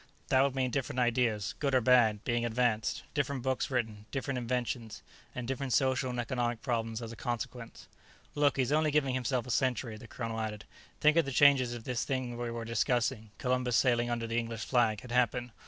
That 0.29 0.41
would 0.41 0.55
mean 0.55 0.71
different 0.71 0.97
ideas, 0.99 1.53
good 1.59 1.75
or 1.75 1.79
bad, 1.81 2.23
being 2.23 2.43
advanced; 2.43 3.03
different 3.13 3.43
books 3.43 3.69
written; 3.69 4.07
different 4.09 4.39
inventions, 4.39 5.03
and 5.35 5.47
different 5.47 5.73
social 5.73 6.09
and 6.09 6.19
economic 6.19 6.63
problems 6.63 7.03
as 7.03 7.11
a 7.11 7.15
consequence." 7.15 7.87
"Look, 8.33 8.57
he's 8.57 8.71
only 8.71 8.89
giving 8.89 9.13
himself 9.13 9.45
a 9.45 9.51
century," 9.51 9.97
the 9.97 10.07
colonel 10.07 10.39
added. 10.41 10.65
"Think 11.01 11.17
of 11.17 11.25
the 11.25 11.31
changes 11.31 11.75
if 11.75 11.83
this 11.83 12.03
thing 12.03 12.35
we 12.35 12.49
were 12.49 12.65
discussing, 12.65 13.29
Columbus 13.37 13.75
sailing 13.77 14.09
under 14.09 14.25
the 14.25 14.39
English 14.39 14.65
flag, 14.65 15.01
had 15.01 15.11
happened. 15.11 15.51